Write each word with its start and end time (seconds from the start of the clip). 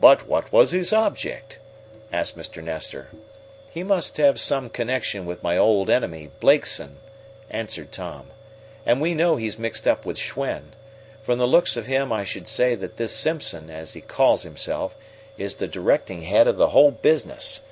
"But 0.00 0.28
what 0.28 0.52
was 0.52 0.70
his 0.70 0.92
object?" 0.92 1.58
asked 2.12 2.38
Mr. 2.38 2.62
Nestor. 2.62 3.08
"He 3.72 3.82
must 3.82 4.16
have 4.18 4.38
some 4.38 4.70
connection 4.70 5.26
with 5.26 5.42
my 5.42 5.58
old 5.58 5.90
enemy, 5.90 6.30
Blakeson," 6.38 6.98
answered 7.50 7.90
Tom, 7.90 8.28
"and 8.86 9.00
we 9.00 9.14
know 9.14 9.34
he's 9.34 9.58
mixed 9.58 9.88
up 9.88 10.06
with 10.06 10.16
Schwen. 10.16 10.74
From 11.24 11.38
the 11.40 11.48
looks 11.48 11.76
of 11.76 11.86
him 11.86 12.12
I 12.12 12.22
should 12.22 12.46
say 12.46 12.76
that 12.76 12.98
this 12.98 13.16
Simpson, 13.16 13.68
as 13.68 13.94
he 13.94 14.00
calls 14.00 14.44
himself, 14.44 14.94
is 15.36 15.56
the 15.56 15.66
directing 15.66 16.20
head 16.22 16.46
of 16.46 16.56
the 16.56 16.68
whole 16.68 16.92
business. 16.92 17.62